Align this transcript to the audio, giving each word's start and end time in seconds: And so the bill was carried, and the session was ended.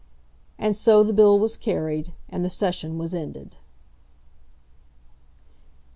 And 0.57 0.75
so 0.75 1.03
the 1.03 1.13
bill 1.13 1.37
was 1.37 1.55
carried, 1.55 2.11
and 2.27 2.43
the 2.43 2.49
session 2.49 2.97
was 2.97 3.13
ended. 3.13 3.57